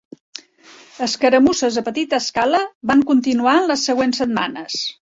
[1.07, 4.85] Escaramusses a petita escala van continuar en les següents setmanes.